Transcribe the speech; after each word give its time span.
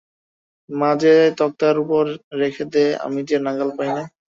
মা 0.69 0.89
যে 1.01 1.11
তক্তার 1.39 1.75
ওপর 1.83 2.03
রেখে 2.41 2.63
দ্যায়, 2.71 2.93
আমি 3.05 3.19
যে 3.29 3.37
নাগাল 3.45 3.69
পাইনে? 3.77 4.03